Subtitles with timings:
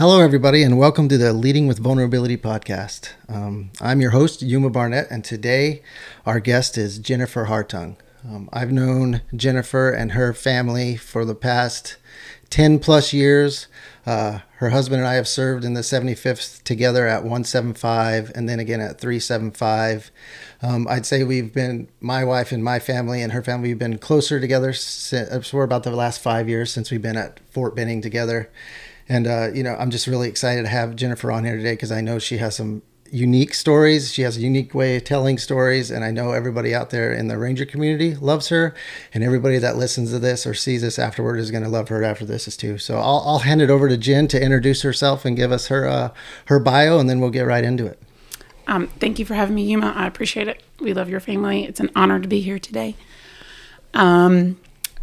[0.00, 3.10] Hello, everybody, and welcome to the Leading with Vulnerability podcast.
[3.28, 5.82] Um, I'm your host, Yuma Barnett, and today
[6.24, 7.96] our guest is Jennifer Hartung.
[8.26, 11.98] Um, I've known Jennifer and her family for the past
[12.48, 13.66] 10 plus years.
[14.06, 18.58] Uh, her husband and I have served in the 75th together at 175 and then
[18.58, 20.10] again at 375.
[20.62, 23.98] Um, I'd say we've been, my wife and my family and her family, we've been
[23.98, 28.00] closer together since, for about the last five years since we've been at Fort Benning
[28.00, 28.48] together.
[29.10, 31.90] And, uh, you know, I'm just really excited to have Jennifer on here today because
[31.90, 34.12] I know she has some unique stories.
[34.12, 35.90] She has a unique way of telling stories.
[35.90, 38.72] And I know everybody out there in the Ranger community loves her.
[39.12, 42.04] And everybody that listens to this or sees this afterward is going to love her
[42.04, 42.78] after this is too.
[42.78, 45.88] So I'll, I'll hand it over to Jen to introduce herself and give us her,
[45.88, 46.10] uh,
[46.44, 48.00] her bio, and then we'll get right into it.
[48.68, 49.92] Um, thank you for having me, Yuma.
[49.96, 50.62] I appreciate it.
[50.78, 51.64] We love your family.
[51.64, 52.94] It's an honor to be here today.
[53.92, 54.60] Um,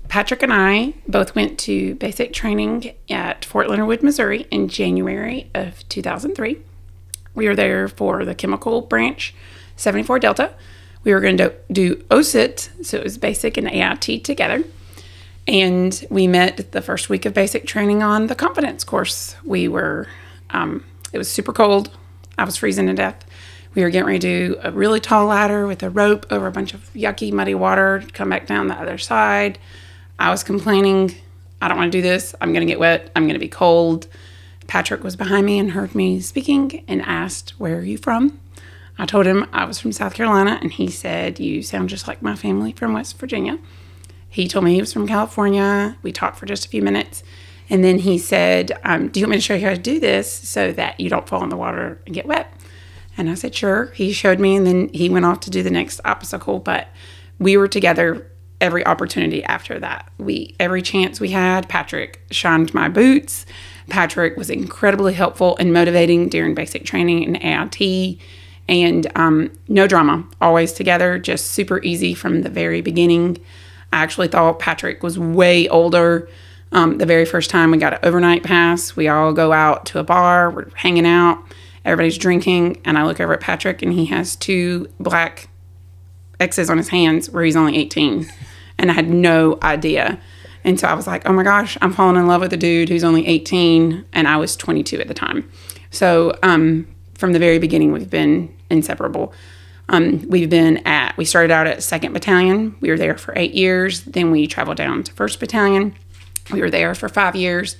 [0.09, 5.49] Patrick and I both went to basic training at Fort Leonard Wood, Missouri in January
[5.53, 6.57] of 2003.
[7.35, 9.35] We were there for the chemical branch
[9.75, 10.53] 74 Delta.
[11.03, 14.63] We were going to do OSUT, so it was basic and AIT together.
[15.47, 19.35] And we met the first week of basic training on the confidence course.
[19.45, 20.07] We were,
[20.49, 21.91] um, it was super cold.
[22.37, 23.23] I was freezing to death.
[23.75, 26.51] We were getting ready to do a really tall ladder with a rope over a
[26.51, 29.59] bunch of yucky, muddy water, come back down the other side.
[30.19, 31.15] I was complaining,
[31.61, 32.35] I don't want to do this.
[32.41, 33.11] I'm going to get wet.
[33.15, 34.07] I'm going to be cold.
[34.67, 38.39] Patrick was behind me and heard me speaking and asked, Where are you from?
[38.99, 42.21] I told him I was from South Carolina, and he said, You sound just like
[42.21, 43.59] my family from West Virginia.
[44.29, 45.97] He told me he was from California.
[46.01, 47.23] We talked for just a few minutes.
[47.69, 49.99] And then he said, um, Do you want me to show you how to do
[49.99, 52.51] this so that you don't fall in the water and get wet?
[53.17, 53.85] And I said, Sure.
[53.91, 56.59] He showed me, and then he went off to do the next obstacle.
[56.59, 56.89] But
[57.39, 58.29] we were together
[58.59, 60.09] every opportunity after that.
[60.17, 63.45] We every chance we had, Patrick shined my boots.
[63.89, 68.19] Patrick was incredibly helpful and motivating during basic training and AIT,
[68.67, 73.37] and um, no drama, always together, just super easy from the very beginning.
[73.93, 76.29] I actually thought Patrick was way older.
[76.73, 79.99] Um, the very first time we got an overnight pass, we all go out to
[79.99, 81.41] a bar, we're hanging out,
[81.85, 85.47] everybody's drinking, and I look over at Patrick and he has two black
[86.39, 88.27] X's on his hands where he's only 18
[88.77, 90.19] and I had no idea.
[90.63, 92.89] And so I was like, oh my gosh, I'm falling in love with a dude
[92.89, 95.49] who's only 18, and I was 22 at the time.
[95.91, 99.33] So um, from the very beginning, we've been inseparable.
[99.89, 102.75] Um, we've been at, we started out at 2nd Battalion.
[102.81, 104.01] We were there for eight years.
[104.01, 105.95] Then we traveled down to 1st Battalion.
[106.51, 107.77] We were there for five years.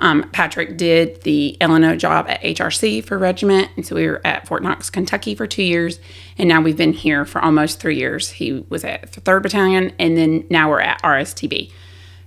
[0.00, 4.46] Um, Patrick did the LNO job at HRC for regiment, and so we were at
[4.46, 5.98] Fort Knox, Kentucky for two years,
[6.36, 8.32] and now we've been here for almost three years.
[8.32, 11.72] He was at the Third Battalion, and then now we're at RSTB.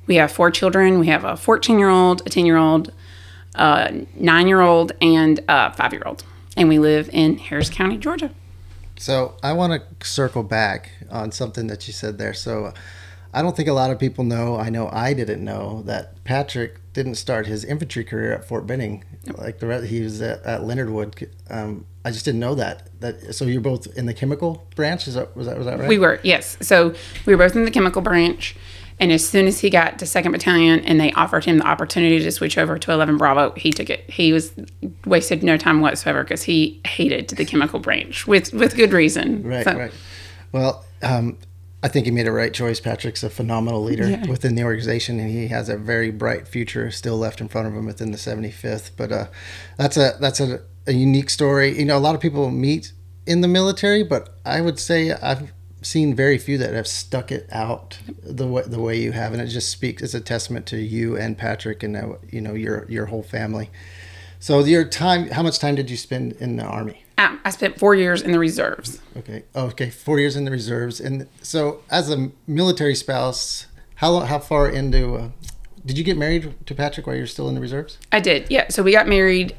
[0.08, 1.00] We have four children.
[1.00, 2.92] We have a 14-year-old, a 10-year-old,
[3.54, 6.24] a nine-year-old, and a five-year-old,
[6.58, 8.32] and we live in Harris County, Georgia.
[8.98, 12.34] So I want to circle back on something that you said there.
[12.34, 12.74] So
[13.34, 14.58] I don't think a lot of people know.
[14.58, 19.06] I know I didn't know that Patrick didn't start his infantry career at Fort Benning,
[19.38, 19.86] like the rest.
[19.86, 21.30] He was at, at Leonard Wood.
[21.50, 22.90] Um, I just didn't know that.
[23.00, 25.08] That so you're both in the chemical branch.
[25.08, 25.88] Is that was that was that right?
[25.88, 26.58] We were yes.
[26.60, 26.94] So
[27.26, 28.56] we were both in the chemical branch.
[29.02, 32.20] And as soon as he got to Second Battalion and they offered him the opportunity
[32.20, 34.10] to switch over to 11 Bravo, he took it.
[34.10, 34.52] He was
[35.06, 39.44] wasted no time whatsoever because he hated the chemical branch with with good reason.
[39.44, 39.78] Right, so.
[39.78, 39.94] right.
[40.52, 41.38] Well, um,
[41.82, 42.80] I think he made a right choice.
[42.80, 44.28] Patrick's a phenomenal leader yeah.
[44.28, 47.74] within the organization, and he has a very bright future still left in front of
[47.74, 48.92] him within the 75th.
[48.98, 49.28] But uh,
[49.78, 51.78] that's a that's a, a unique story.
[51.80, 52.92] You know, a lot of people meet
[53.26, 57.48] in the military, but I would say I've seen very few that have stuck it
[57.52, 60.02] out the way the way you have, and it just speaks.
[60.02, 63.70] It's a testament to you and Patrick, and uh, you know your your whole family.
[64.40, 67.04] So your time, how much time did you spend in the army?
[67.18, 69.02] Um, I spent four years in the reserves.
[69.18, 69.44] Okay.
[69.54, 69.90] Okay.
[69.90, 75.16] Four years in the reserves, and so as a military spouse, how how far into?
[75.16, 75.30] Uh,
[75.86, 77.98] did you get married to Patrick while you're still in the reserves?
[78.14, 78.50] I did.
[78.50, 78.70] Yeah.
[78.70, 79.56] So we got married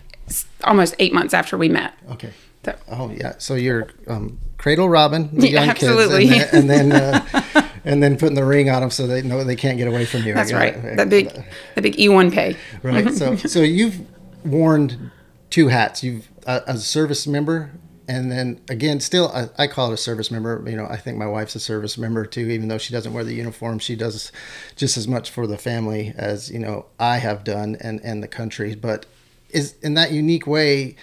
[0.64, 1.92] almost eight months after we met.
[2.10, 2.32] Okay.
[2.64, 2.74] So.
[2.88, 3.34] Oh yeah.
[3.36, 6.28] So you're um, cradle Robin the yeah, young absolutely.
[6.28, 6.92] kids, and then.
[6.92, 9.78] And then uh, and then putting the ring on them so they know they can't
[9.78, 10.34] get away from you.
[10.34, 10.74] That's right.
[10.96, 11.30] That big,
[11.74, 12.56] the big E1 pay.
[12.82, 13.12] Right.
[13.12, 14.00] So, so you've
[14.44, 15.10] worn
[15.50, 16.02] two hats.
[16.02, 17.72] You've uh, as a service member,
[18.08, 20.62] and then again, still I, I, call it a service member.
[20.66, 23.24] You know, I think my wife's a service member too, even though she doesn't wear
[23.24, 23.78] the uniform.
[23.78, 24.32] She does
[24.76, 28.28] just as much for the family as you know I have done, and and the
[28.28, 28.74] country.
[28.74, 29.06] But
[29.50, 30.96] is in that unique way,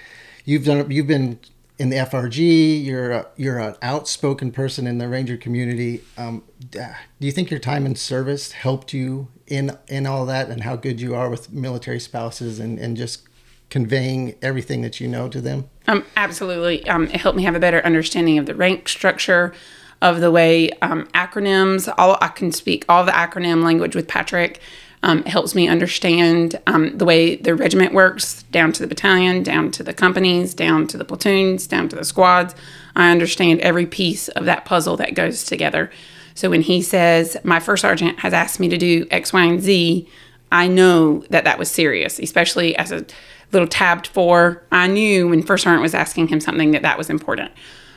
[0.46, 0.90] you've done.
[0.90, 1.40] You've been
[1.80, 2.84] in the FRG.
[2.84, 6.04] You're a, you're an outspoken person in the Ranger community.
[6.18, 6.82] Um, do
[7.20, 11.00] you think your time in service helped you in in all that, and how good
[11.00, 13.27] you are with military spouses, and and just
[13.70, 15.70] conveying everything that you know to them?
[15.88, 16.88] Um, absolutely.
[16.88, 19.54] Um, it helped me have a better understanding of the rank structure,
[20.02, 21.92] of the way um, acronyms.
[21.98, 24.60] All I can speak all the acronym language with Patrick.
[25.04, 29.44] Um, it helps me understand um, the way the regiment works, down to the battalion,
[29.44, 32.56] down to the companies, down to the platoons, down to the squads.
[32.96, 35.92] I understand every piece of that puzzle that goes together.
[36.34, 39.62] So when he says, My first sergeant has asked me to do X, Y, and
[39.62, 40.08] Z,
[40.52, 43.06] I know that that was serious, especially as a
[43.52, 47.10] little tabbed for, I knew when first sergeant was asking him something that that was
[47.10, 47.52] important.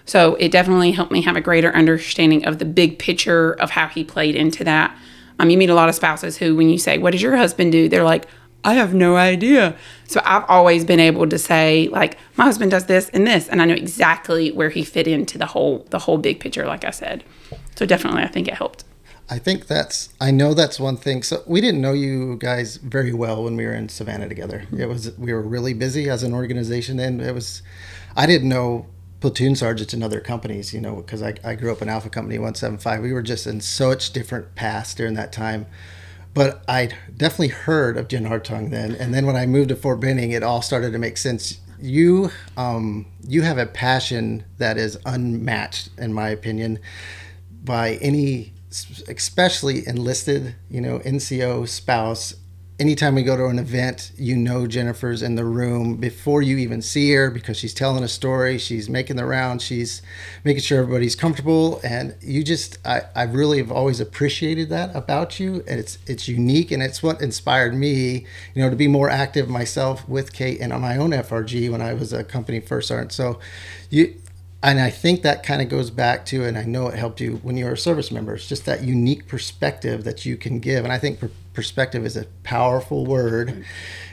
[0.05, 3.89] So it definitely helped me have a greater understanding of the big picture of how
[3.89, 4.97] he played into that.
[5.39, 7.73] Um, you meet a lot of spouses who, when you say, What does your husband
[7.73, 7.89] do?
[7.89, 8.27] They're like,
[8.63, 9.77] I have no idea.
[10.07, 13.63] So I've always been able to say, like, my husband does this and this, and
[13.63, 16.91] I know exactly where he fit into the whole the whole big picture, like I
[16.91, 17.25] said.
[17.77, 18.85] So definitely I think it helped.
[19.31, 21.23] I think that's I know that's one thing.
[21.23, 24.67] So we didn't know you guys very well when we were in Savannah together.
[24.77, 27.63] It was we were really busy as an organization and it was
[28.17, 28.87] I didn't know
[29.21, 32.39] platoon sergeants in other companies, you know, because I, I grew up in Alpha Company
[32.39, 33.03] 175.
[33.03, 35.67] We were just in such different paths during that time.
[36.33, 38.95] But I'd definitely heard of Jen Hartung then.
[38.95, 41.61] And then when I moved to Fort Benning, it all started to make sense.
[41.79, 46.79] You, um, you have a passion that is unmatched, in my opinion,
[47.65, 48.55] by any,
[49.09, 52.35] especially enlisted, you know, NCO spouse
[52.81, 56.81] anytime we go to an event, you know Jennifer's in the room before you even
[56.81, 60.01] see her because she's telling a story, she's making the rounds, she's
[60.45, 65.39] making sure everybody's comfortable, and you just I, I really have always appreciated that about
[65.39, 69.11] you, and it's it's unique, and it's what inspired me, you know, to be more
[69.11, 72.89] active myself with Kate and on my own FRG when I was a company first
[72.89, 73.13] sergeant.
[73.13, 73.39] So,
[73.91, 74.15] you
[74.63, 77.37] and I think that kind of goes back to, and I know it helped you
[77.43, 78.35] when you were a service member.
[78.35, 81.21] It's just that unique perspective that you can give, and I think
[81.55, 83.65] perspective is a powerful word.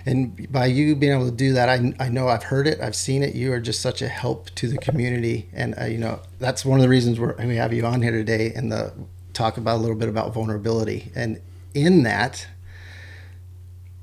[0.06, 2.96] And by you being able to do that, I, I know I've heard it, I've
[2.96, 3.36] seen it.
[3.36, 6.80] You are just such a help to the community, and uh, you know that's one
[6.80, 8.94] of the reasons we're, we have you on here today and the
[9.34, 11.12] talk about a little bit about vulnerability.
[11.14, 11.42] And
[11.74, 12.48] in that,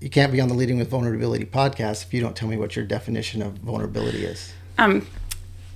[0.00, 2.76] you can't be on the Leading with Vulnerability podcast if you don't tell me what
[2.76, 4.52] your definition of vulnerability is.
[4.78, 5.06] Um,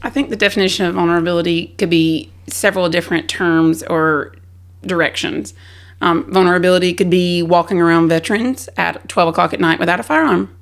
[0.02, 4.34] I think the definition of vulnerability could be several different terms or
[4.82, 5.54] directions.
[6.00, 10.54] Um, vulnerability could be walking around veterans at 12 o'clock at night without a firearm.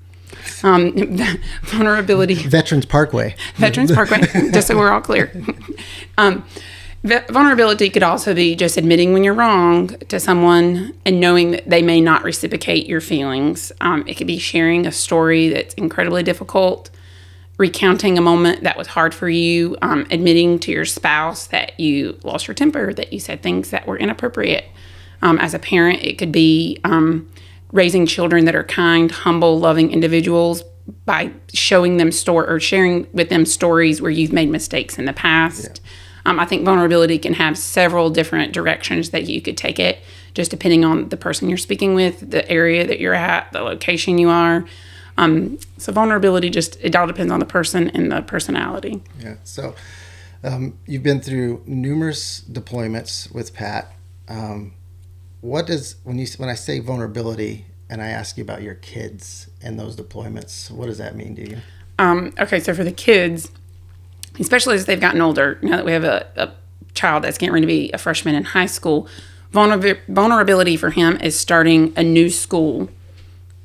[0.63, 0.95] Um,
[1.65, 2.35] vulnerability.
[2.49, 3.37] Veterans Parkway.
[3.57, 4.21] Veterans Parkway,
[4.53, 5.31] just so we're all clear.
[6.17, 6.45] Um,
[7.05, 11.83] vulnerability could also be just admitting when you're wrong to someone and knowing that they
[11.83, 13.71] may not reciprocate your feelings.
[13.81, 16.91] Um, it could be sharing a story that's incredibly difficult
[17.59, 22.19] recounting a moment that was hard for you, um, admitting to your spouse that you
[22.23, 24.67] lost your temper, that you said things that were inappropriate.
[25.23, 27.31] Um, as a parent, it could be um,
[27.73, 30.63] raising children that are kind, humble, loving individuals
[31.05, 35.13] by showing them story or sharing with them stories where you've made mistakes in the
[35.13, 35.81] past.
[35.85, 36.31] Yeah.
[36.31, 40.01] Um, I think vulnerability can have several different directions that you could take it,
[40.35, 44.19] just depending on the person you're speaking with, the area that you're at, the location
[44.19, 44.67] you are.
[45.19, 49.03] Um, so vulnerability just it all depends on the person and the personality.
[49.21, 49.37] Yeah.
[49.45, 49.75] So
[50.45, 53.93] um, you've been through numerous deployments with Pat.
[54.29, 54.75] Um,
[55.41, 59.49] what does when you when I say vulnerability and I ask you about your kids
[59.63, 61.59] and those deployments, what does that mean to you?
[61.99, 63.51] Um, okay, so for the kids,
[64.39, 66.53] especially as they've gotten older, now that we have a, a
[66.95, 69.09] child that's getting ready to be a freshman in high school,
[69.53, 72.91] vulnerability for him is starting a new school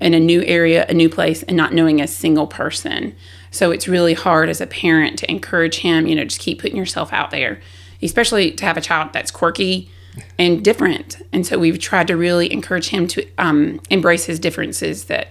[0.02, 3.16] in a new area, a new place, and not knowing a single person.
[3.52, 6.78] So it's really hard as a parent to encourage him, you know, just keep putting
[6.78, 7.62] yourself out there,
[8.02, 9.90] especially to have a child that's quirky
[10.38, 11.22] and different.
[11.32, 15.30] And so we've tried to really encourage him to um, embrace his differences, that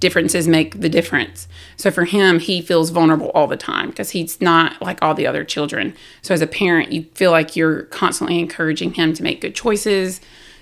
[0.00, 1.46] differences make the difference.
[1.76, 5.26] So for him, he feels vulnerable all the time because he's not like all the
[5.26, 5.94] other children.
[6.22, 10.20] So as a parent, you feel like you're constantly encouraging him to make good choices,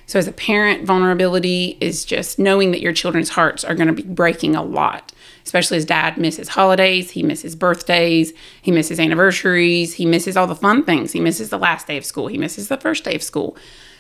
[0.09, 3.93] so, as a parent, vulnerability is just knowing that your children's hearts are going to
[3.93, 5.13] be breaking a lot,
[5.45, 10.55] especially as dad misses holidays, he misses birthdays, he misses anniversaries, he misses all the
[10.55, 11.13] fun things.
[11.13, 13.55] He misses the last day of school, he misses the first day of school.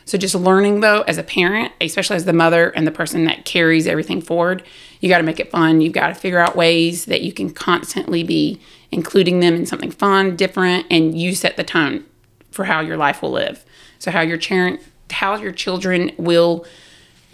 [0.06, 3.44] So, just learning though, as a parent, especially as the mother and the person that
[3.44, 4.62] carries everything forward,
[5.00, 5.82] you got to make it fun.
[5.82, 8.58] You've got to figure out ways that you can constantly be
[8.90, 12.06] including them in something fun, different, and you set the tone
[12.50, 13.62] for how your life will live.
[13.98, 14.80] So, how your parent
[15.18, 16.64] how your children will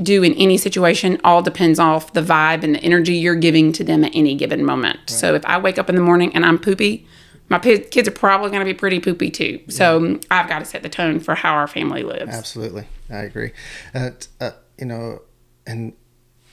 [0.02, 3.84] do in any situation all depends off the vibe and the energy you're giving to
[3.84, 4.96] them at any given moment.
[5.00, 5.10] Right.
[5.10, 7.06] So if I wake up in the morning and I'm poopy,
[7.50, 9.60] my p- kids are probably going to be pretty poopy too.
[9.68, 10.16] So yeah.
[10.30, 12.34] I've got to set the tone for how our family lives.
[12.34, 13.52] Absolutely, I agree.
[13.94, 14.10] Uh,
[14.40, 15.20] uh, you know,
[15.66, 15.92] and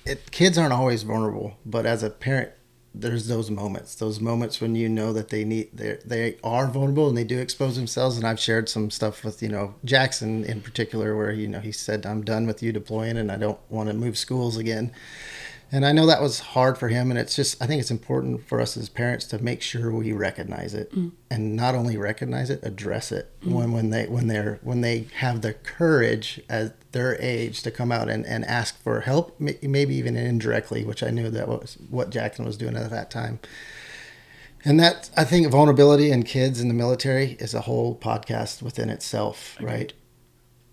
[0.05, 2.51] it, kids aren't always vulnerable, but as a parent,
[2.93, 7.07] there's those moments, those moments when you know that they need they they are vulnerable
[7.07, 8.17] and they do expose themselves.
[8.17, 11.71] And I've shared some stuff with you know Jackson in particular, where you know he
[11.71, 14.91] said, "I'm done with you deploying, and I don't want to move schools again."
[15.73, 18.45] And I know that was hard for him, and it's just I think it's important
[18.45, 21.11] for us as parents to make sure we recognize it, mm.
[21.29, 23.53] and not only recognize it, address it mm.
[23.53, 27.89] when when they when they're when they have the courage at their age to come
[27.89, 32.09] out and, and ask for help, maybe even indirectly, which I knew that was what
[32.09, 33.39] Jackson was doing at that time.
[34.65, 38.89] And that I think vulnerability in kids in the military is a whole podcast within
[38.89, 39.93] itself, right?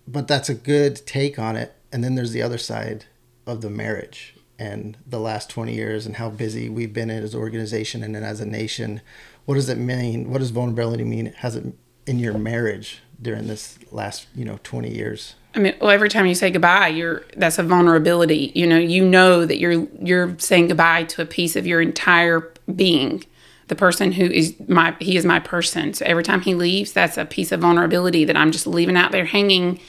[0.07, 1.73] But that's a good take on it.
[1.91, 3.05] And then there's the other side
[3.47, 7.39] of the marriage and the last 20 years and how busy we've been as an
[7.39, 9.01] organization and as a nation.
[9.45, 10.29] What does it mean?
[10.29, 11.27] What does vulnerability mean?
[11.37, 11.73] Has it
[12.05, 15.35] in your marriage during this last, you know, 20 years?
[15.55, 18.51] I mean, well, every time you say goodbye, you're that's a vulnerability.
[18.53, 22.53] You know, you know that you're you're saying goodbye to a piece of your entire
[22.75, 23.23] being.
[23.67, 25.93] The person who is my he is my person.
[25.95, 29.11] So every time he leaves, that's a piece of vulnerability that I'm just leaving out
[29.11, 29.79] there hanging,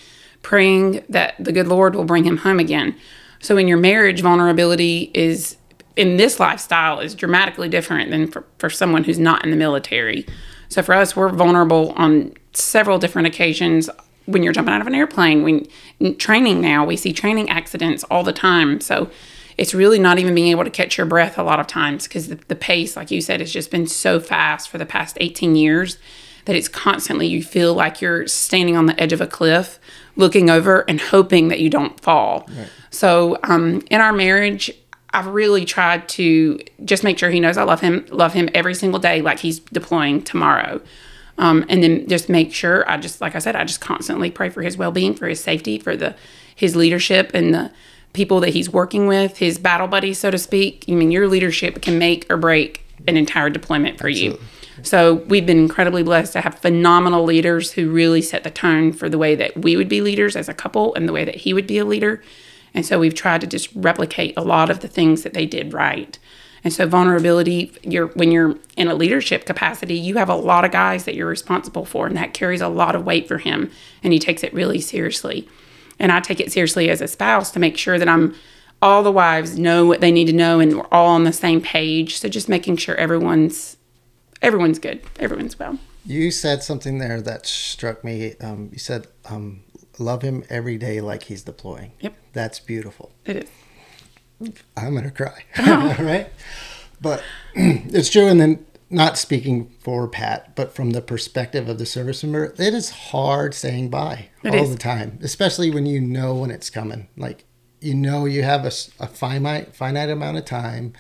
[0.43, 2.97] praying that the good Lord will bring him home again.
[3.41, 5.57] So in your marriage, vulnerability is
[5.97, 10.27] in this lifestyle is dramatically different than for, for someone who's not in the military.
[10.69, 13.91] So for us, we're vulnerable on several different occasions.
[14.27, 18.23] When you're jumping out of an airplane, when training now, we see training accidents all
[18.23, 18.81] the time.
[18.81, 19.11] So
[19.57, 22.29] it's really not even being able to catch your breath a lot of times because
[22.29, 25.57] the, the pace, like you said, has just been so fast for the past 18
[25.57, 25.99] years
[26.45, 29.79] that it's constantly you feel like you're standing on the edge of a cliff
[30.17, 32.49] looking over and hoping that you don't fall.
[32.49, 32.69] Right.
[32.91, 34.71] So, um, in our marriage,
[35.13, 38.75] I've really tried to just make sure he knows I love him, love him every
[38.75, 40.81] single day, like he's deploying tomorrow.
[41.39, 44.51] Um, and then just make sure I just, like I said, I just constantly pray
[44.51, 46.15] for his well being, for his safety, for the
[46.55, 47.73] his leadership and the
[48.13, 50.85] people that he's working with, his battle buddies, so to speak.
[50.89, 54.39] I mean, your leadership can make or break an entire deployment for Absolutely.
[54.39, 54.47] you.
[54.83, 59.09] So we've been incredibly blessed to have phenomenal leaders who really set the tone for
[59.09, 61.53] the way that we would be leaders as a couple and the way that he
[61.53, 62.23] would be a leader.
[62.75, 65.73] And so we've tried to just replicate a lot of the things that they did
[65.73, 66.19] right.
[66.63, 70.71] And so vulnerability, you're when you're in a leadership capacity, you have a lot of
[70.71, 73.71] guys that you're responsible for, and that carries a lot of weight for him.
[74.03, 75.49] And he takes it really seriously.
[75.99, 78.35] And I take it seriously as a spouse to make sure that I'm
[78.83, 81.61] all the wives know what they need to know and we're all on the same
[81.61, 82.19] page.
[82.19, 83.77] So just making sure everyone's
[84.43, 85.03] everyone's good.
[85.19, 85.79] Everyone's well.
[86.05, 88.35] You said something there that struck me.
[88.41, 89.63] Um, you said, um,
[89.99, 93.13] "Love him every day like he's deploying." Yep, that's beautiful.
[93.25, 93.51] It is.
[94.77, 95.97] I'm gonna cry, oh.
[96.01, 96.31] right?
[97.01, 97.23] But
[97.55, 98.27] it's true.
[98.27, 102.75] And then, not speaking for Pat, but from the perspective of the service member, it
[102.75, 104.71] is hard saying bye it all is.
[104.71, 107.09] the time, especially when you know when it's coming.
[107.17, 107.45] Like
[107.81, 110.95] you know, you have a, a finite finite amount of time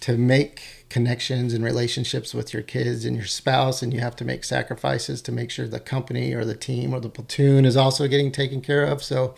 [0.00, 4.24] to make connections and relationships with your kids and your spouse and you have to
[4.24, 8.06] make sacrifices to make sure the company or the team or the platoon is also
[8.06, 9.02] getting taken care of.
[9.02, 9.34] So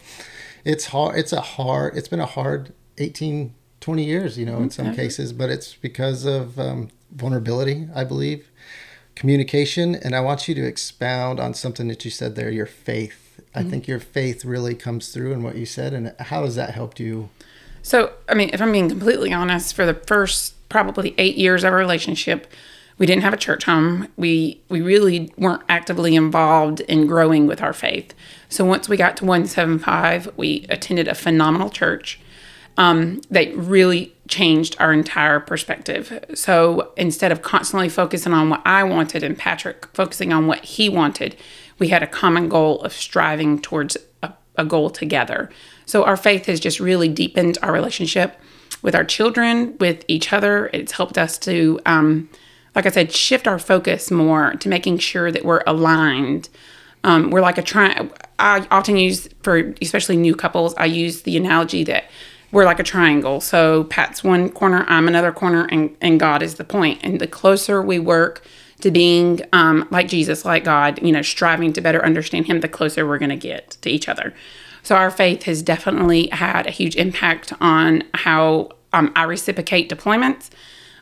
[0.64, 4.70] it's hard it's a hard it's been a hard 18 20 years you know in
[4.70, 8.50] some cases but it's because of um, vulnerability i believe.
[9.14, 13.40] Communication and i want you to expound on something that you said there your faith.
[13.40, 13.58] Mm-hmm.
[13.58, 16.70] i think your faith really comes through in what you said and how has that
[16.70, 17.30] helped you?
[17.82, 21.72] So i mean if i'm being completely honest for the first probably eight years of
[21.72, 22.46] our relationship,
[22.98, 24.08] we didn't have a church home.
[24.16, 28.12] We we really weren't actively involved in growing with our faith.
[28.48, 32.18] So once we got to 175, we attended a phenomenal church
[32.76, 36.24] um, that really changed our entire perspective.
[36.34, 40.88] So instead of constantly focusing on what I wanted and Patrick focusing on what he
[40.88, 41.36] wanted,
[41.78, 45.50] we had a common goal of striving towards a, a goal together.
[45.86, 48.38] So our faith has just really deepened our relationship
[48.82, 50.70] with our children, with each other.
[50.72, 52.28] It's helped us to, um,
[52.74, 56.48] like I said, shift our focus more to making sure that we're aligned.
[57.04, 58.14] Um, we're like a triangle.
[58.38, 60.74] I often use for especially new couples.
[60.76, 62.04] I use the analogy that
[62.50, 63.40] we're like a triangle.
[63.40, 67.00] So Pat's one corner, I'm another corner, and and God is the point.
[67.02, 68.44] And the closer we work
[68.80, 72.68] to being um, like Jesus, like God, you know, striving to better understand Him, the
[72.68, 74.34] closer we're going to get to each other.
[74.88, 80.48] So our faith has definitely had a huge impact on how um, I reciprocate deployments.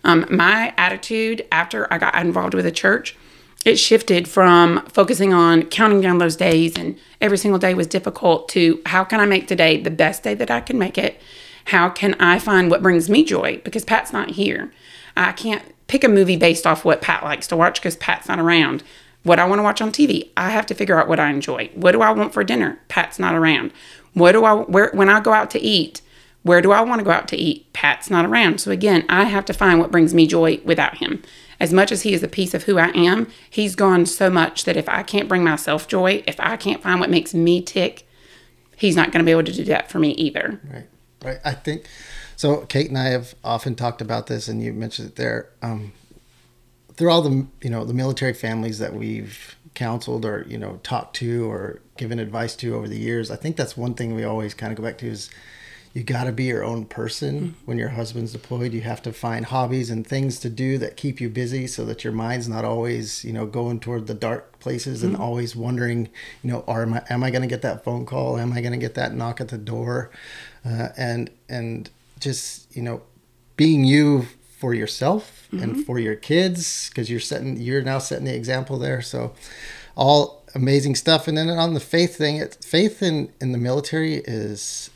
[0.02, 3.16] Um, my attitude after I got involved with the church,
[3.64, 8.48] it shifted from focusing on counting down those days and every single day was difficult
[8.48, 11.20] to how can I make today the best day that I can make it?
[11.66, 13.60] How can I find what brings me joy?
[13.62, 14.72] Because Pat's not here.
[15.16, 18.40] I can't pick a movie based off what Pat likes to watch because Pat's not
[18.40, 18.82] around
[19.26, 20.30] what I want to watch on TV.
[20.36, 21.70] I have to figure out what I enjoy.
[21.74, 22.78] What do I want for dinner?
[22.88, 23.72] Pat's not around.
[24.14, 26.00] What do I where when I go out to eat?
[26.42, 27.72] Where do I want to go out to eat?
[27.72, 28.60] Pat's not around.
[28.60, 31.24] So again, I have to find what brings me joy without him.
[31.58, 34.64] As much as he is a piece of who I am, he's gone so much
[34.64, 38.06] that if I can't bring myself joy, if I can't find what makes me tick,
[38.76, 40.60] he's not going to be able to do that for me either.
[40.72, 40.86] Right.
[41.24, 41.38] Right.
[41.44, 41.88] I think
[42.36, 42.58] so.
[42.66, 45.48] Kate and I have often talked about this, and you mentioned it there.
[45.62, 45.92] Um,
[46.96, 51.16] through all the you know the military families that we've counseled or you know talked
[51.16, 54.54] to or given advice to over the years, I think that's one thing we always
[54.54, 55.30] kind of go back to is
[55.96, 57.64] you got to be your own person mm-hmm.
[57.64, 58.74] when your husband's deployed.
[58.74, 62.04] You have to find hobbies and things to do that keep you busy so that
[62.04, 65.14] your mind's not always, you know, going toward the dark places mm-hmm.
[65.14, 66.10] and always wondering,
[66.42, 68.36] you know, are am I, am I going to get that phone call?
[68.36, 70.10] Am I going to get that knock at the door?
[70.66, 71.88] Uh, and, and
[72.20, 73.00] just, you know,
[73.56, 74.26] being you
[74.58, 75.74] for yourself mm-hmm.
[75.74, 79.02] and for your kids, because you're setting, you're now setting the example there.
[79.02, 79.34] So
[79.96, 81.28] all amazing stuff.
[81.28, 84.90] And then on the faith thing, it, faith in, in the military is,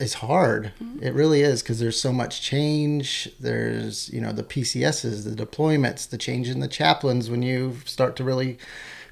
[0.00, 0.72] it's hard.
[0.82, 1.04] Mm-hmm.
[1.04, 3.30] It really is because there's so much change.
[3.38, 8.16] There's you know the PCSs, the deployments, the change in the chaplains when you start
[8.16, 8.58] to really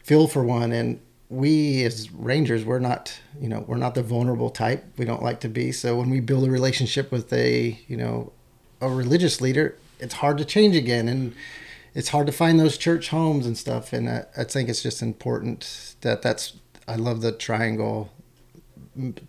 [0.02, 0.72] feel for one.
[0.72, 4.82] And we as rangers, we're not you know we're not the vulnerable type.
[4.96, 5.72] We don't like to be.
[5.72, 8.32] So when we build a relationship with a you know
[8.80, 11.34] a religious leader, it's hard to change again and
[11.94, 13.92] it's hard to find those church homes and stuff.
[13.92, 16.54] And I, I think it's just important that that's
[16.86, 18.10] I love the triangle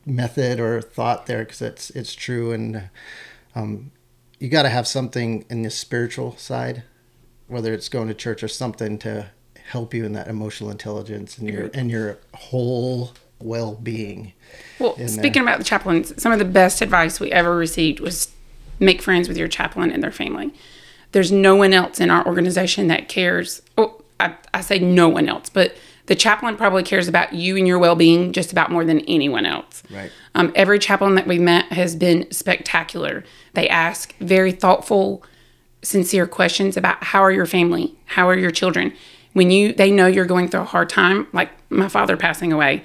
[0.05, 2.89] method or thought there because it's it's true and
[3.55, 3.91] um,
[4.39, 6.83] you got to have something in the spiritual side
[7.47, 9.29] whether it's going to church or something to
[9.67, 14.33] help you in that emotional intelligence and your and your whole well-being
[14.79, 15.43] well speaking there.
[15.43, 18.31] about the chaplains some of the best advice we ever received was
[18.79, 20.53] make friends with your chaplain and their family
[21.11, 25.29] there's no one else in our organization that cares oh I, I say no one
[25.29, 25.75] else but
[26.09, 29.83] the chaplain probably cares about you and your well-being just about more than anyone else.
[29.91, 30.11] Right.
[30.33, 33.23] Um, every chaplain that we've met has been spectacular.
[33.53, 35.23] They ask very thoughtful,
[35.83, 38.91] sincere questions about how are your family, how are your children.
[39.33, 42.83] When you they know you're going through a hard time, like my father passing away,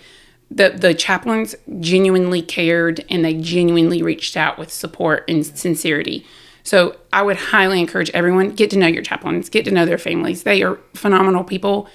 [0.54, 6.24] the the chaplains genuinely cared and they genuinely reached out with support and sincerity.
[6.62, 9.98] So I would highly encourage everyone get to know your chaplains, get to know their
[9.98, 10.44] families.
[10.44, 11.88] They are phenomenal people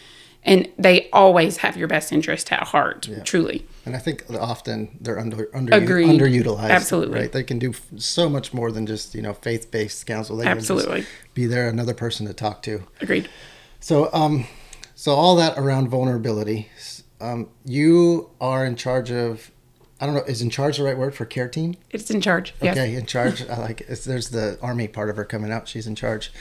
[0.43, 3.23] and they always have your best interest at heart yeah.
[3.23, 3.65] truly.
[3.85, 7.19] And i think often they're under, under underutilized absolutely.
[7.19, 7.31] right?
[7.31, 10.37] They can do so much more than just you know faith-based counsel.
[10.37, 11.05] They absolutely.
[11.33, 12.83] be there another person to talk to.
[13.01, 13.29] Agreed.
[13.79, 14.45] So um
[14.95, 16.69] so all that around vulnerability
[17.21, 19.51] um you are in charge of
[20.01, 20.23] I don't know.
[20.23, 21.75] Is in charge the right word for care team?
[21.89, 22.53] It's in charge.
[22.61, 23.45] Okay, in charge.
[23.49, 23.85] I like.
[23.87, 25.67] there's the army part of her coming out.
[25.67, 26.31] She's in charge,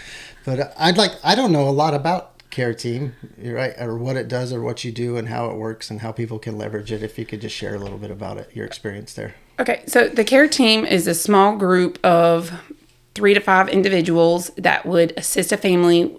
[0.44, 1.12] but I'd like.
[1.24, 3.74] I don't know a lot about care team, right?
[3.80, 6.38] Or what it does, or what you do, and how it works, and how people
[6.38, 7.02] can leverage it.
[7.02, 9.34] If you could just share a little bit about it, your experience there.
[9.58, 12.52] Okay, so the care team is a small group of
[13.16, 16.16] three to five individuals that would assist a family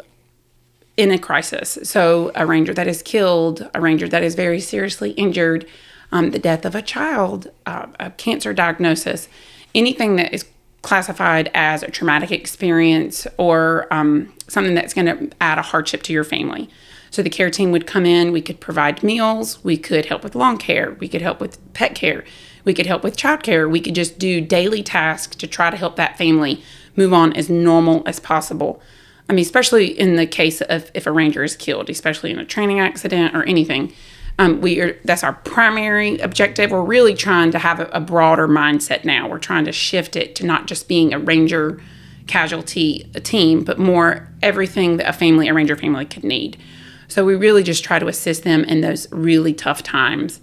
[0.99, 1.79] in a crisis.
[1.83, 5.65] So, a ranger that is killed, a ranger that is very seriously injured,
[6.11, 9.29] um, the death of a child, uh, a cancer diagnosis,
[9.73, 10.43] anything that is
[10.81, 16.11] classified as a traumatic experience or um, something that's going to add a hardship to
[16.11, 16.69] your family.
[17.11, 20.35] So the care team would come in, we could provide meals, we could help with
[20.35, 22.25] lawn care, we could help with pet care,
[22.65, 25.77] we could help with child care, we could just do daily tasks to try to
[25.77, 26.61] help that family
[26.97, 28.81] move on as normal as possible.
[29.29, 32.45] I mean, especially in the case of if a ranger is killed, especially in a
[32.45, 33.93] training accident or anything.
[34.39, 36.71] Um, we are that's our primary objective.
[36.71, 39.27] We're really trying to have a, a, broader mindset now.
[39.27, 41.81] We're trying to shift it to not just being a ranger
[42.25, 46.57] casualty team, but more everything that a family, a ranger family could need.
[47.09, 50.39] So we really just try to assist them in those really tough times.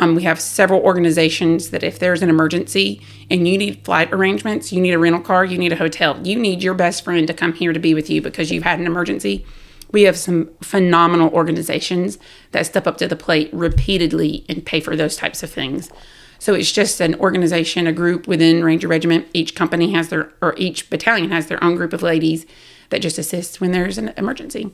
[0.00, 4.72] Um, we have several organizations that if there's an emergency and you need flight arrangements,
[4.72, 7.34] you need a rental car, you need a hotel, you need your best friend to
[7.34, 9.46] come here to be with you because you've had an emergency
[9.92, 12.18] we have some phenomenal organizations
[12.52, 15.90] that step up to the plate repeatedly and pay for those types of things.
[16.38, 19.26] So it's just an organization, a group within Ranger Regiment.
[19.34, 22.46] Each company has their, or each battalion has their own group of ladies
[22.88, 24.72] that just assist when there's an emergency.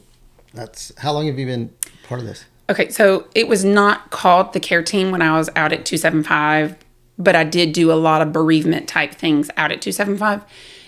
[0.55, 1.73] That's how long have you been
[2.07, 2.45] part of this?
[2.68, 6.76] Okay, so it was not called the care team when I was out at 275,
[7.16, 10.44] but I did do a lot of bereavement type things out at 275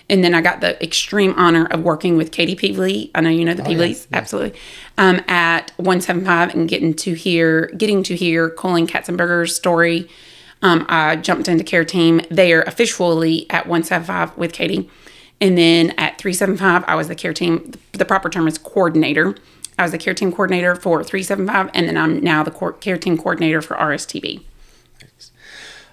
[0.09, 3.11] and then I got the extreme honor of working with Katie Peevely.
[3.13, 3.93] I know you know the oh, yeah.
[4.11, 4.59] absolutely.
[4.97, 10.09] Um, at 175 and getting to hear getting to hear Colleen Katzenberger's story.
[10.61, 14.89] Um, I jumped into care team there officially at 175 with Katie.
[15.39, 19.35] And then at 375, I was the care team, the proper term is coordinator.
[19.79, 23.17] I was the care team coordinator for 375, and then I'm now the care team
[23.17, 24.43] coordinator for RSTB.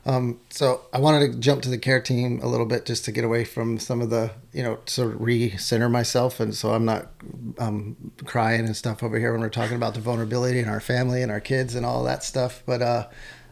[0.05, 3.13] Um, so I wanted to jump to the care team a little bit just to
[3.13, 6.85] get away from some of the, you know, sort of recenter myself, and so I'm
[6.85, 7.11] not
[7.59, 11.23] um, crying and stuff over here when we're talking about the vulnerability in our family
[11.23, 12.65] and our kids and all that stuff.
[12.67, 13.09] But uh,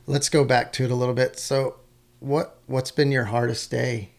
[0.06, 1.38] let's go back to it a little bit.
[1.38, 1.76] So,
[2.18, 4.10] what what's been your hardest day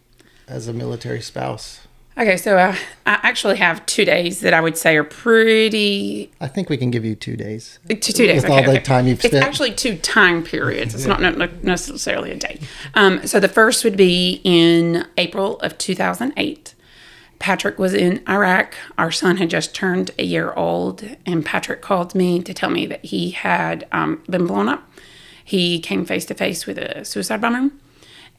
[0.47, 1.84] as a military spouse?
[2.17, 2.73] Okay, so uh,
[3.05, 6.31] I actually have two days that I would say are pretty.
[6.39, 7.77] I think we can give you two days.
[7.89, 8.43] Two, two days.
[8.43, 9.45] With okay, all the time you've It's spent.
[9.45, 10.95] actually two time periods.
[10.95, 11.19] It's not
[11.63, 12.61] necessarily a day.
[12.93, 16.73] Um, so the first would be in April of 2008.
[17.37, 18.75] Patrick was in Iraq.
[18.97, 22.85] Our son had just turned a year old, and Patrick called me to tell me
[22.85, 24.89] that he had um, been blown up.
[25.43, 27.71] He came face to face with a suicide bomber,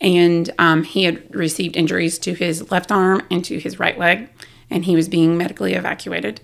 [0.00, 4.28] and um, he had received injuries to his left arm and to his right leg,
[4.70, 6.40] and he was being medically evacuated.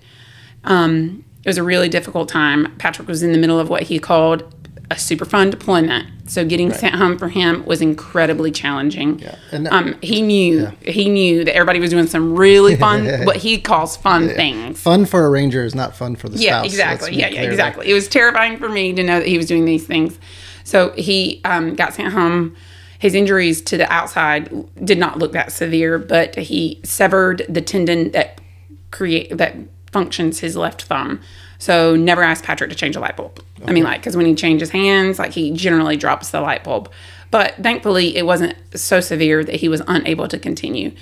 [0.65, 2.75] Um, it was a really difficult time.
[2.79, 4.55] Patrick was in the middle of what he called
[4.91, 6.07] a super fun deployment.
[6.31, 9.19] So getting sent home for him was incredibly challenging.
[9.19, 13.07] Yeah, and that- um, he knew he knew that everybody was doing some really fun,
[13.25, 14.81] what he calls fun things.
[14.81, 16.67] Fun for a ranger is not fun for the Yeah, spouse.
[16.67, 17.15] exactly.
[17.17, 17.91] Yeah, yeah, exactly.
[17.91, 20.19] It was terrifying for me to know that he was doing these things.
[20.65, 22.55] So he um, got sent home.
[23.03, 24.49] His injuries to the outside
[24.85, 28.41] did not look that severe, but he severed the tendon that
[28.93, 29.57] create that
[29.91, 31.21] functions his left thumb.
[31.59, 33.43] So never ask Patrick to change a light bulb.
[33.67, 36.93] I mean, like, because when he changes hands, like he generally drops the light bulb.
[37.33, 40.93] But thankfully, it wasn't so severe that he was unable to continue.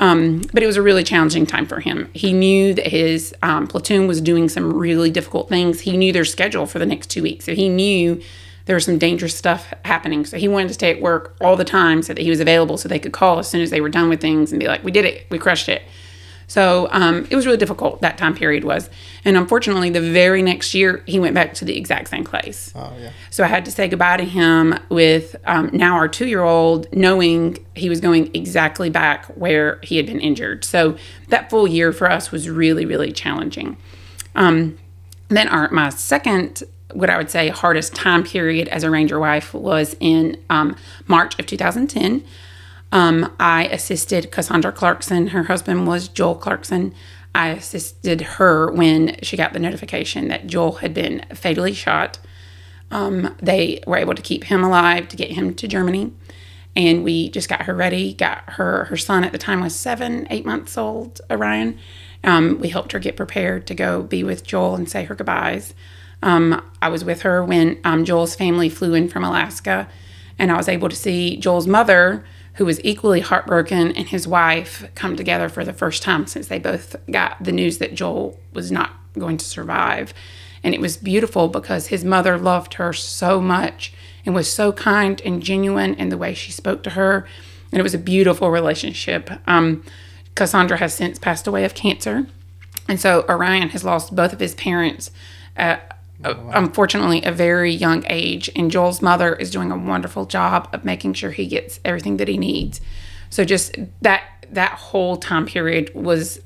[0.00, 2.10] Um, but it was a really challenging time for him.
[2.14, 5.82] He knew that his um, platoon was doing some really difficult things.
[5.82, 7.44] He knew their schedule for the next two weeks.
[7.44, 8.20] So he knew
[8.66, 10.24] there was some dangerous stuff happening.
[10.24, 12.78] So he wanted to stay at work all the time so that he was available
[12.78, 14.82] so they could call as soon as they were done with things and be like,
[14.82, 15.82] we did it, we crushed it.
[16.46, 18.90] So um, it was really difficult, that time period was.
[19.24, 22.72] And unfortunately, the very next year, he went back to the exact same place.
[22.74, 23.12] Oh yeah.
[23.30, 26.92] So I had to say goodbye to him with um, now our two year old,
[26.94, 30.64] knowing he was going exactly back where he had been injured.
[30.64, 30.96] So
[31.28, 33.76] that full year for us was really, really challenging.
[34.34, 34.78] Um,
[35.28, 39.54] then our my second, what I would say, hardest time period as a ranger wife
[39.54, 42.24] was in um, March of 2010.
[42.92, 45.28] Um, I assisted Cassandra Clarkson.
[45.28, 46.94] Her husband was Joel Clarkson.
[47.34, 52.18] I assisted her when she got the notification that Joel had been fatally shot.
[52.92, 56.12] Um, they were able to keep him alive to get him to Germany.
[56.76, 60.26] And we just got her ready, got her, her son at the time was seven,
[60.30, 61.78] eight months old, Orion.
[62.22, 65.74] Um, we helped her get prepared to go be with Joel and say her goodbyes.
[66.24, 69.86] Um, I was with her when um, Joel's family flew in from Alaska,
[70.38, 74.88] and I was able to see Joel's mother, who was equally heartbroken, and his wife
[74.94, 78.72] come together for the first time since they both got the news that Joel was
[78.72, 80.14] not going to survive.
[80.62, 83.92] And it was beautiful because his mother loved her so much
[84.24, 87.26] and was so kind and genuine in the way she spoke to her.
[87.70, 89.30] And it was a beautiful relationship.
[89.46, 89.84] Um,
[90.34, 92.26] Cassandra has since passed away of cancer.
[92.88, 95.10] And so Orion has lost both of his parents
[95.54, 95.93] at, uh,
[96.24, 98.50] unfortunately, a very young age.
[98.56, 102.28] And Joel's mother is doing a wonderful job of making sure he gets everything that
[102.28, 102.80] he needs.
[103.30, 106.40] So just that that whole time period was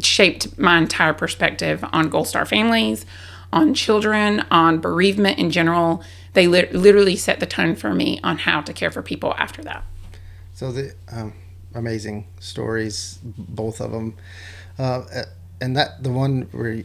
[0.00, 3.04] shaped my entire perspective on Gold Star families,
[3.52, 6.02] on children, on bereavement in general.
[6.32, 9.62] They li- literally set the tone for me on how to care for people after
[9.64, 9.84] that.
[10.54, 11.34] So the um,
[11.74, 14.14] amazing stories, both of them,
[14.78, 15.02] uh,
[15.60, 16.82] and that the one where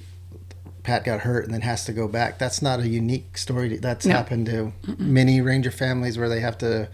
[0.87, 2.39] Pat got hurt and then has to go back.
[2.39, 3.75] That's not a unique story.
[3.75, 4.15] That's No.
[4.15, 6.87] happened to many ranger families where they have to.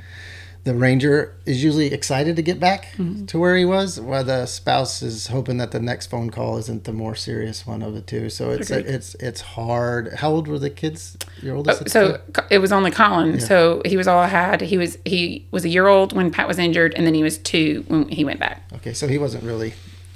[0.63, 3.25] The ranger is usually excited to get back Mm-hmm.
[3.25, 6.85] to where he was, while the spouse is hoping that the next phone call isn't
[6.85, 8.29] the more serious one of the two.
[8.31, 8.87] So it's Agreed.
[8.95, 10.13] it's it's hard.
[10.15, 11.15] How old were the kids?
[11.43, 11.83] Your oldest?
[11.83, 12.45] the So time?
[12.49, 13.39] It was only Colin.
[13.41, 14.61] So he was all I had.
[14.61, 17.37] He was he was a year old when Pat was injured, and then he was
[17.37, 18.63] two when he went back.
[18.77, 19.73] okay, so he wasn't really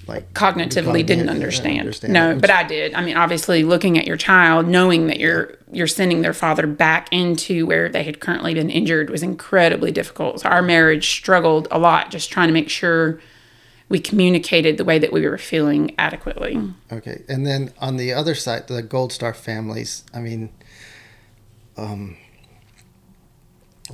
[0.08, 1.80] like Cognitively didn't understand.
[1.80, 2.14] understand.
[2.14, 2.94] No, but I did.
[2.94, 7.10] I mean, obviously, looking at your child, knowing that you're you're sending their father back
[7.12, 10.42] into where they had currently been injured was incredibly difficult.
[10.42, 13.20] So our marriage struggled a lot, just trying to make sure
[13.90, 16.60] we communicated the way that we were feeling adequately.
[16.92, 20.04] Okay, and then on the other side, the Gold Star families.
[20.14, 20.50] I mean,
[21.78, 22.18] um,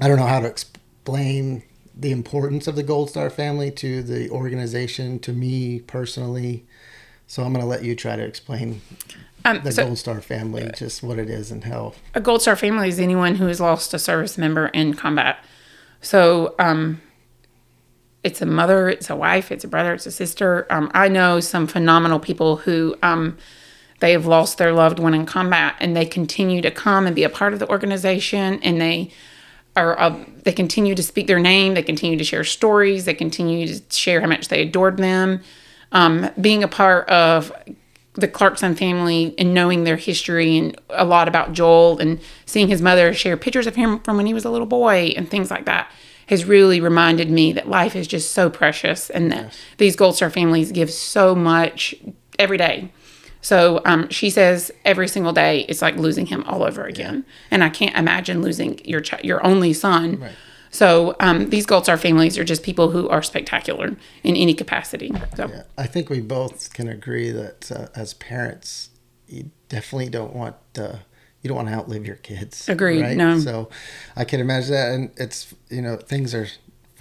[0.01, 1.63] I don't know how to explain
[1.95, 6.65] the importance of the Gold Star family to the organization, to me personally.
[7.27, 8.81] So I'm going to let you try to explain
[9.45, 11.93] Um, the so Gold Star family, just what it is and how.
[12.13, 15.37] a Gold Star family is anyone who has lost a service member in combat.
[16.01, 17.01] So, um,
[18.23, 20.65] it's a mother, it's a wife, it's a brother, it's a sister.
[20.69, 23.37] Um, I know some phenomenal people who um,
[23.99, 27.23] they have lost their loved one in combat, and they continue to come and be
[27.23, 29.11] a part of the organization, and they
[29.75, 33.67] are uh, they continue to speak their name, they continue to share stories, they continue
[33.67, 35.41] to share how much they adored them.
[35.91, 37.51] Um, being a part of
[38.13, 42.81] the Clarkson family and knowing their history and a lot about Joel and seeing his
[42.81, 45.65] mother share pictures of him from when he was a little boy and things like
[45.65, 45.91] that
[46.27, 49.57] has really reminded me that life is just so precious and that yes.
[49.77, 51.95] these Gold Star families give so much
[52.39, 52.91] every day.
[53.43, 57.33] So um, she says every single day it's like losing him all over again, yeah.
[57.51, 60.19] and I can't imagine losing your ch- your only son.
[60.19, 60.31] Right.
[60.71, 65.11] So um, these Gold Star families are just people who are spectacular in any capacity.
[65.35, 68.89] So yeah, I think we both can agree that uh, as parents,
[69.27, 70.95] you definitely don't want uh,
[71.41, 72.69] you don't want to outlive your kids.
[72.69, 73.01] Agreed.
[73.01, 73.17] Right?
[73.17, 73.37] No.
[73.39, 73.69] So
[74.15, 76.47] I can imagine that, and it's you know things are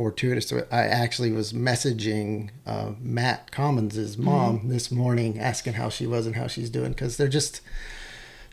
[0.03, 0.53] fortuitous.
[0.53, 4.69] I actually was messaging uh, Matt Commons' mom mm-hmm.
[4.69, 7.61] this morning, asking how she was and how she's doing, because they're just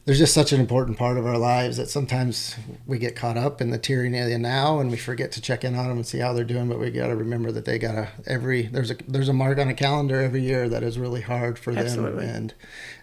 [0.06, 3.62] they're just such an important part of our lives that sometimes we get caught up
[3.62, 6.06] in the tyranny of the now and we forget to check in on them and
[6.06, 6.70] see how they're doing.
[6.70, 9.58] But we got to remember that they got to every there's a there's a mark
[9.58, 12.28] on a calendar every year that is really hard for Absolutely.
[12.28, 12.54] them, and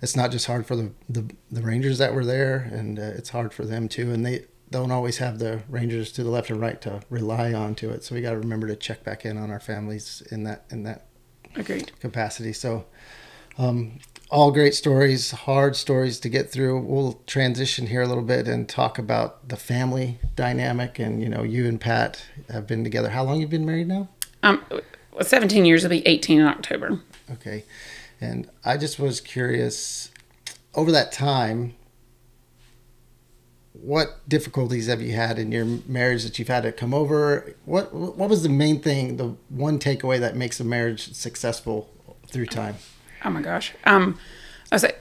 [0.02, 3.30] it's not just hard for the the, the Rangers that were there, and uh, it's
[3.30, 6.60] hard for them too, and they don't always have the Rangers to the left and
[6.60, 8.04] right to rely on to it.
[8.04, 10.82] So we got to remember to check back in on our families in that in
[10.84, 11.06] that
[11.54, 11.92] Agreed.
[12.00, 12.52] capacity.
[12.52, 12.84] So,
[13.58, 13.98] um,
[14.28, 16.80] all great stories, hard stories to get through.
[16.80, 20.98] We'll transition here a little bit and talk about the family dynamic.
[20.98, 23.10] And you know, you and Pat have been together.
[23.10, 24.08] How long you been married now?
[24.42, 24.64] Um,
[25.20, 25.84] 17 years.
[25.84, 27.00] It'll be 18 in October.
[27.30, 27.64] Okay,
[28.20, 30.10] and I just was curious
[30.74, 31.74] over that time
[33.82, 37.54] what difficulties have you had in your marriage that you've had to come over?
[37.64, 41.90] What what was the main thing, the one takeaway that makes a marriage successful
[42.28, 42.76] through time?
[43.24, 43.72] Oh my gosh.
[43.84, 44.18] Um,
[44.72, 44.94] I say,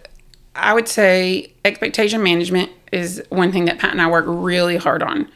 [0.56, 5.04] I would say expectation management is one thing that Pat and I work really hard
[5.04, 5.30] on.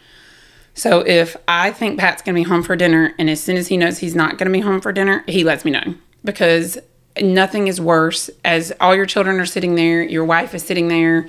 [0.73, 3.67] So if I think Pat's going to be home for dinner, and as soon as
[3.67, 6.77] he knows he's not going to be home for dinner, he lets me know because
[7.21, 11.27] nothing is worse as all your children are sitting there, your wife is sitting there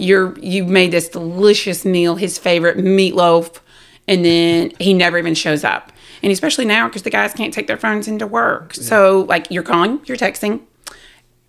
[0.00, 3.60] you're you made this delicious meal, his favorite meatloaf,
[4.08, 5.92] and then he never even shows up.
[6.22, 8.76] And especially now because the guys can't take their phones into work.
[8.76, 8.82] Yeah.
[8.82, 10.62] So like you're calling, you're texting,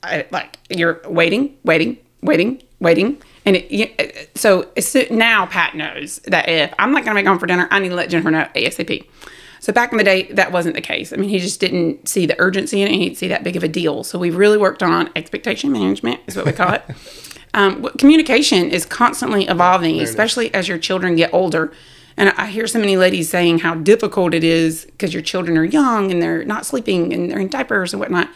[0.03, 3.21] I, like you're waiting, waiting, waiting, waiting.
[3.45, 4.71] And it, uh, so
[5.09, 7.89] now Pat knows that if I'm not going to make home for dinner, I need
[7.89, 9.07] to let Jennifer know ASAP.
[9.59, 11.13] So back in the day, that wasn't the case.
[11.13, 12.91] I mean, he just didn't see the urgency in it.
[12.91, 14.03] He didn't see that big of a deal.
[14.03, 16.83] So we really worked on expectation management, is what we call it.
[17.53, 21.71] Um, communication is constantly evolving, especially as your children get older.
[22.17, 25.63] And I hear so many ladies saying how difficult it is because your children are
[25.63, 28.29] young and they're not sleeping and they're in diapers and whatnot.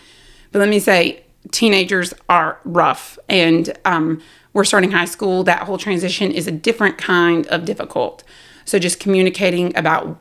[0.51, 3.19] But let me say, teenagers are rough.
[3.29, 4.21] And um,
[4.53, 5.43] we're starting high school.
[5.43, 8.23] That whole transition is a different kind of difficult.
[8.63, 10.19] So just communicating about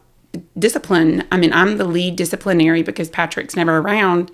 [0.59, 1.25] discipline.
[1.31, 4.31] I mean, I'm the lead disciplinary because Patrick's never around.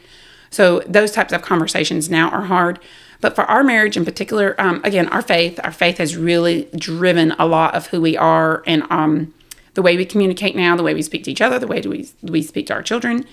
[0.50, 2.80] So those types of conversations now are hard.
[3.20, 7.32] But for our marriage in particular, um, again, our faith, our faith has really driven
[7.32, 9.34] a lot of who we are and um,
[9.74, 12.08] the way we communicate now, the way we speak to each other, the way we,
[12.22, 13.26] we speak to our children.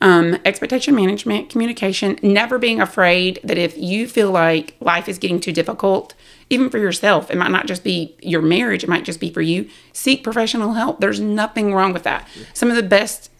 [0.00, 5.38] Um, expectation management, communication, never being afraid that if you feel like life is getting
[5.38, 6.14] too difficult,
[6.50, 9.42] even for yourself, it might not just be your marriage, it might just be for
[9.42, 11.00] you, seek professional help.
[11.00, 12.26] There's nothing wrong with that.
[12.52, 13.30] Some of the best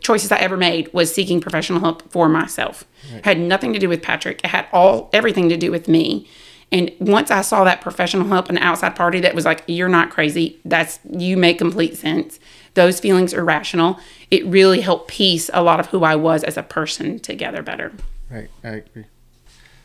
[0.00, 2.84] choices I ever made was seeking professional help for myself.
[3.12, 3.24] Right.
[3.24, 4.40] Had nothing to do with Patrick.
[4.44, 6.28] It had all everything to do with me.
[6.70, 10.10] And once I saw that professional help, an outside party that was like, "You're not
[10.10, 10.58] crazy.
[10.64, 12.38] That's you make complete sense.
[12.74, 13.98] Those feelings are rational."
[14.30, 17.92] It really helped piece a lot of who I was as a person together better.
[18.30, 19.04] Right, I agree.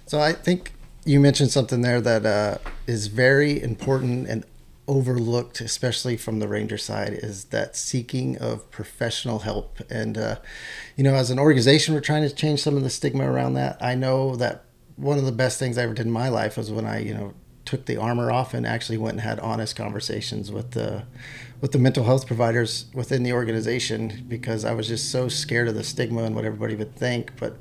[0.06, 0.74] So I think
[1.06, 4.44] you mentioned something there that uh, is very important and
[4.88, 9.80] overlooked, especially from the ranger side, is that seeking of professional help.
[9.90, 10.38] And, uh,
[10.96, 13.78] you know, as an organization, we're trying to change some of the stigma around that.
[13.82, 14.66] I know that
[14.96, 17.14] one of the best things I ever did in my life was when I, you
[17.14, 17.34] know,
[17.66, 21.04] took the armor off and actually went and had honest conversations with the
[21.62, 25.76] with the mental health providers within the organization because I was just so scared of
[25.76, 27.32] the stigma and what everybody would think.
[27.40, 27.56] But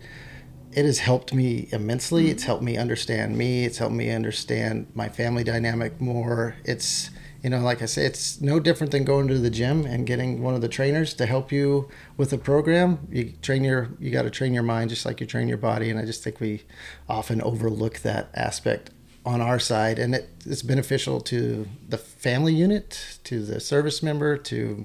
[0.72, 2.30] it has helped me immensely.
[2.30, 2.46] It's mm-hmm.
[2.48, 3.64] helped me understand me.
[3.64, 6.56] It's helped me understand my family dynamic more.
[6.64, 7.11] It's,
[7.42, 10.42] you know, like I say, it's no different than going to the gym and getting
[10.42, 13.06] one of the trainers to help you with a program.
[13.11, 15.90] You train your, you got to train your mind just like you train your body.
[15.90, 16.62] And I just think we
[17.08, 18.90] often overlook that aspect
[19.24, 24.37] on our side, and it, it's beneficial to the family unit, to the service member,
[24.37, 24.85] to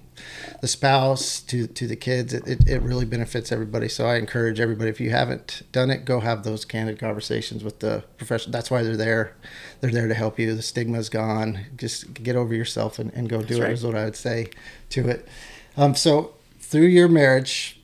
[0.62, 2.34] the spouse, to to the kids.
[2.34, 3.90] It, it, it really benefits everybody.
[3.90, 7.80] So I encourage everybody if you haven't done it, go have those candid conversations with
[7.80, 8.52] the professional.
[8.52, 9.36] That's why they're there.
[9.82, 10.56] They're there to help you.
[10.56, 11.66] The stigma's gone.
[11.76, 13.72] Just get over yourself and, and go do right.
[13.72, 13.74] it.
[13.74, 14.52] Is what I would say
[14.90, 15.28] to it.
[15.76, 17.82] Um, so through your marriage,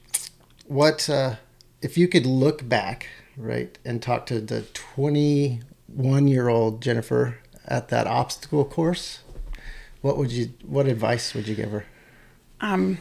[0.67, 1.35] what uh,
[1.81, 5.61] if you could look back, right, and talk to the twenty
[5.95, 9.19] one year old Jennifer at that obstacle course,
[10.01, 11.85] what would you what advice would you give her?
[12.61, 12.99] Um,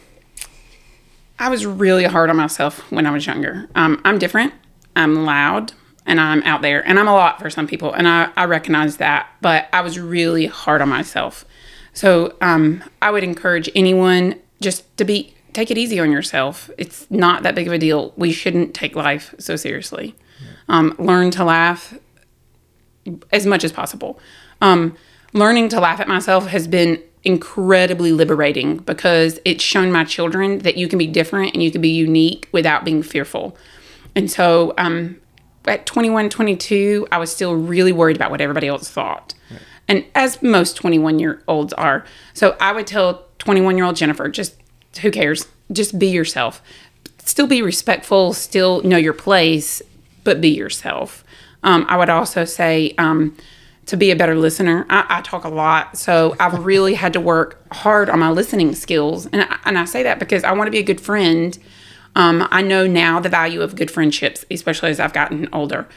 [1.39, 3.67] I was really hard on myself when I was younger.
[3.75, 4.53] Um, I'm different.
[4.95, 5.73] I'm loud
[6.05, 8.97] and I'm out there and I'm a lot for some people and I, I recognize
[8.97, 11.45] that, but I was really hard on myself.
[11.93, 16.69] So um, I would encourage anyone just to be take it easy on yourself.
[16.77, 18.13] It's not that big of a deal.
[18.15, 20.15] We shouldn't take life so seriously.
[20.67, 21.93] Um, learn to laugh
[23.31, 24.19] as much as possible.
[24.61, 24.95] Um,
[25.33, 30.77] learning to laugh at myself has been incredibly liberating because it's shown my children that
[30.77, 33.57] you can be different and you can be unique without being fearful.
[34.15, 35.17] And so um,
[35.65, 39.33] at 21, 22, I was still really worried about what everybody else thought.
[39.49, 39.61] Right.
[39.87, 42.05] And as most 21 year olds are.
[42.33, 44.55] So I would tell 21 year old Jennifer, just
[45.01, 45.47] who cares?
[45.71, 46.61] Just be yourself.
[47.25, 49.81] Still be respectful, still know your place,
[50.23, 51.22] but be yourself.
[51.63, 53.35] Um, I would also say um,
[53.85, 54.85] to be a better listener.
[54.89, 58.75] I, I, talk a lot, so I've really had to work hard on my listening
[58.75, 61.57] skills, and I, and I say that because I want to be a good friend.
[62.15, 65.87] Um, I know now the value of good friendships, especially as I've gotten older.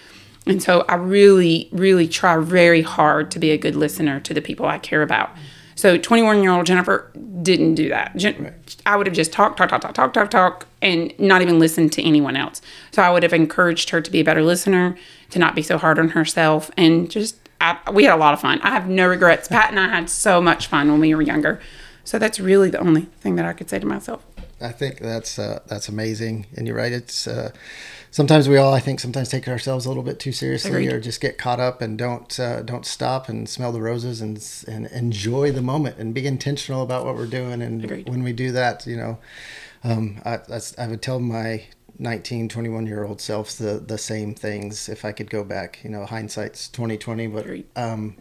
[0.46, 4.40] And so I really, really try very hard to be a good listener to the
[4.40, 5.30] people I care about.
[5.76, 7.10] So 21 year old Jennifer
[7.42, 8.16] didn't do that.
[8.16, 8.76] Jen- right.
[8.86, 11.92] I would have just talked, talk, talk, talk, talk, talk, talk, and not even listened
[11.92, 12.62] to anyone else.
[12.92, 14.96] So I would have encouraged her to be a better listener,
[15.30, 18.40] to not be so hard on herself, and just I, we had a lot of
[18.40, 18.60] fun.
[18.62, 19.48] I have no regrets.
[19.48, 21.60] Pat and I had so much fun when we were younger.
[22.04, 24.24] So that's really the only thing that I could say to myself.
[24.60, 26.92] I think that's uh, that's amazing, and you're right.
[26.92, 27.50] It's uh,
[28.10, 30.92] sometimes we all, I think, sometimes take ourselves a little bit too seriously, Agreed.
[30.92, 34.36] or just get caught up and don't uh, don't stop and smell the roses and
[34.68, 37.62] and enjoy the moment and be intentional about what we're doing.
[37.62, 38.08] And Agreed.
[38.08, 39.18] when we do that, you know,
[39.84, 40.38] um, I,
[40.78, 41.64] I would tell my
[41.98, 45.88] 19 21 year old self the the same things if i could go back you
[45.88, 48.14] know hindsight's 2020 but um,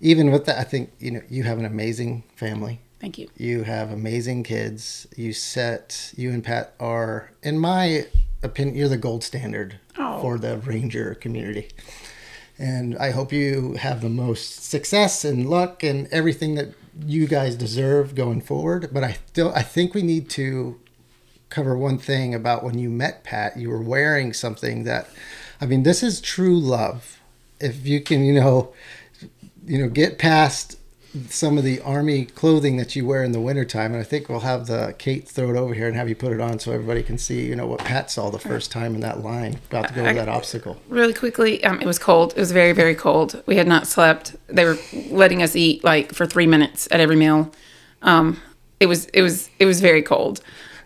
[0.00, 3.28] even with that i think you know you have an amazing family Thank you.
[3.36, 5.08] You have amazing kids.
[5.16, 8.06] You set you and Pat are, in my
[8.42, 10.20] opinion, you're the gold standard oh.
[10.20, 11.68] for the ranger community.
[12.58, 16.74] And I hope you have the most success and luck and everything that
[17.04, 18.90] you guys deserve going forward.
[18.92, 20.78] But I still I think we need to
[21.48, 23.56] cover one thing about when you met Pat.
[23.56, 25.08] You were wearing something that,
[25.60, 27.20] I mean, this is true love.
[27.60, 28.72] If you can, you know,
[29.66, 30.78] you know, get past
[31.28, 33.92] some of the army clothing that you wear in the wintertime.
[33.92, 36.32] And I think we'll have the Kate throw it over here and have you put
[36.32, 39.00] it on so everybody can see, you know, what Pat saw the first time in
[39.02, 40.80] that line about to go over that obstacle.
[40.88, 42.32] Really quickly, um, it was cold.
[42.36, 43.42] It was very, very cold.
[43.46, 44.36] We had not slept.
[44.48, 44.78] They were
[45.10, 47.52] letting us eat like for three minutes at every meal.
[48.00, 48.40] Um,
[48.80, 50.40] it was, it was, it was very cold.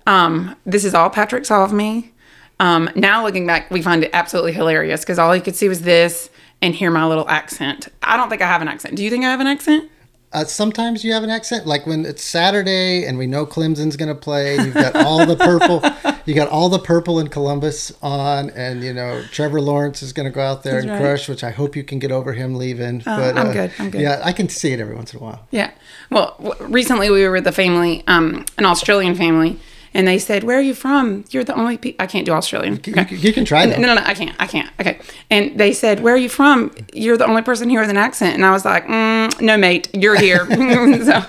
[0.06, 2.12] Um, this is all Patrick saw of me.
[2.58, 5.82] Um, now looking back, we find it absolutely hilarious because all he could see was
[5.82, 6.30] this
[6.62, 7.88] and hear my little accent.
[8.02, 8.96] I don't think I have an accent.
[8.96, 9.90] Do you think I have an accent?
[10.32, 14.08] Uh, sometimes you have an accent, like when it's Saturday and we know Clemson's going
[14.08, 14.56] to play.
[14.56, 15.82] You've got all the purple,
[16.26, 20.26] you got all the purple in Columbus on, and you know Trevor Lawrence is going
[20.26, 21.00] to go out there That's and right.
[21.00, 23.02] crush, which I hope you can get over him leaving.
[23.06, 23.72] Uh, but I'm uh, good.
[23.78, 24.00] I'm good.
[24.00, 25.46] Yeah, I can see it every once in a while.
[25.52, 25.70] Yeah.
[26.10, 29.58] Well, w- recently we were with a family, um, an Australian family,
[29.96, 31.24] and they said, "Where are you from?
[31.30, 32.74] You're the only pe- I can't do Australian.
[32.74, 33.06] Okay.
[33.10, 33.80] You, you, can try that.
[33.80, 34.36] No, no, no, I can't.
[34.38, 34.70] I can't.
[34.78, 35.00] Okay.
[35.30, 36.70] And they said, "Where are you from?
[36.92, 39.88] You're the only person here with an accent." And I was like, mm, "No, mate,
[39.94, 40.46] you're here."
[41.04, 41.24] so,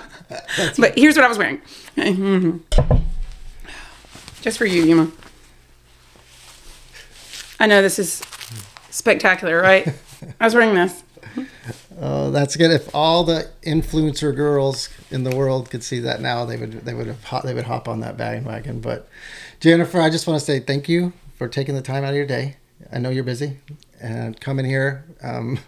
[0.78, 1.62] but here's what I was wearing.
[4.42, 5.10] Just for you, Yuma.
[7.58, 8.22] I know this is
[8.90, 9.88] spectacular, right?
[10.40, 11.02] I was wearing this.
[12.00, 12.70] Oh, that's good.
[12.70, 16.94] If all the influencer girls in the world could see that now, they would they
[16.94, 18.80] would have they would hop on that bandwagon.
[18.80, 19.08] But
[19.60, 22.26] Jennifer, I just want to say thank you for taking the time out of your
[22.26, 22.56] day.
[22.92, 23.58] I know you're busy
[24.00, 25.58] and coming here, um,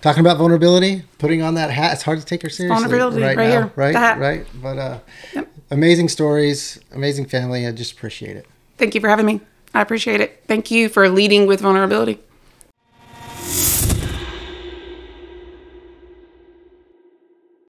[0.00, 1.92] talking about vulnerability, putting on that hat.
[1.92, 3.72] It's hard to take her seriously vulnerability right, right now, here.
[3.76, 4.18] right?
[4.18, 4.46] Right.
[4.62, 4.98] But uh,
[5.34, 5.52] yep.
[5.70, 7.66] amazing stories, amazing family.
[7.66, 8.46] I just appreciate it.
[8.78, 9.40] Thank you for having me.
[9.74, 10.42] I appreciate it.
[10.48, 12.20] Thank you for leading with vulnerability.